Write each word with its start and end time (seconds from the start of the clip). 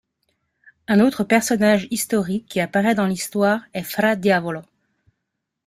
Un 0.87 0.99
autre 0.99 1.23
personnage 1.23 1.87
historique 1.91 2.47
qui 2.47 2.59
apparait 2.59 2.95
dans 2.95 3.05
l'histoire 3.05 3.61
est 3.75 3.83
Fra 3.83 4.15
Diavolo. 4.15 4.61